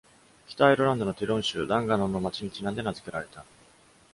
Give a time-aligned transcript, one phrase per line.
[0.47, 3.45] 北アイルランドのティロン州ダンガノンの街にちなんで名付けられた。